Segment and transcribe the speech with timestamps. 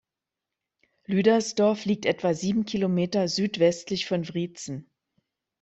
[1.05, 4.89] Lüdersdorf liegt etwa sieben Kilometer südwestlich von Wriezen.